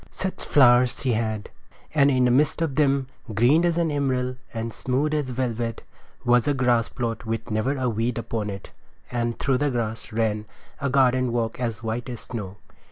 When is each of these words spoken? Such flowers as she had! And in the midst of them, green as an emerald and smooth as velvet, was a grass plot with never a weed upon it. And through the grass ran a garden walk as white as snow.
Such 0.09 0.43
flowers 0.45 0.95
as 0.97 1.01
she 1.03 1.11
had! 1.13 1.51
And 1.93 2.09
in 2.09 2.25
the 2.25 2.31
midst 2.31 2.63
of 2.63 2.73
them, 2.73 3.05
green 3.35 3.63
as 3.63 3.77
an 3.77 3.91
emerald 3.91 4.37
and 4.51 4.73
smooth 4.73 5.13
as 5.13 5.29
velvet, 5.29 5.83
was 6.25 6.47
a 6.47 6.55
grass 6.55 6.89
plot 6.89 7.27
with 7.27 7.51
never 7.51 7.77
a 7.77 7.87
weed 7.87 8.17
upon 8.17 8.49
it. 8.49 8.71
And 9.11 9.37
through 9.37 9.59
the 9.59 9.69
grass 9.69 10.11
ran 10.11 10.47
a 10.79 10.89
garden 10.89 11.31
walk 11.31 11.59
as 11.59 11.83
white 11.83 12.09
as 12.09 12.21
snow. 12.21 12.57